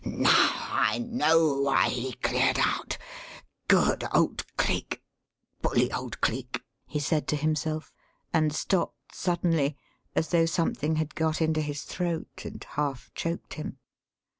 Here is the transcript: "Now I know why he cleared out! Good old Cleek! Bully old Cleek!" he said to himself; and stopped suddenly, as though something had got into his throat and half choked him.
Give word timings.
"Now 0.03 0.31
I 0.31 0.97
know 0.97 1.61
why 1.61 1.89
he 1.89 2.13
cleared 2.13 2.57
out! 2.57 2.97
Good 3.67 4.03
old 4.11 4.43
Cleek! 4.57 4.99
Bully 5.61 5.93
old 5.93 6.21
Cleek!" 6.21 6.63
he 6.87 6.99
said 6.99 7.27
to 7.27 7.35
himself; 7.35 7.93
and 8.33 8.51
stopped 8.51 9.13
suddenly, 9.13 9.77
as 10.15 10.29
though 10.29 10.47
something 10.47 10.95
had 10.95 11.13
got 11.13 11.39
into 11.39 11.61
his 11.61 11.83
throat 11.83 12.45
and 12.45 12.63
half 12.71 13.11
choked 13.13 13.53
him. 13.53 13.77